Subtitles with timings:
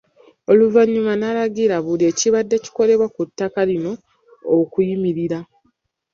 [0.51, 3.91] Oluvannyuma alagidde buli kibadde kikolebwa ku ttaka lino
[4.57, 5.39] okuyimirira